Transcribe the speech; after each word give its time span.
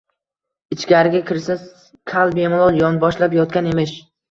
Ichkariga 0.75 1.21
kirishsa, 1.27 1.59
kal 2.15 2.35
bemalol 2.41 2.83
yonboshlab 2.83 3.39
yotgan 3.41 3.71
emish 3.77 3.97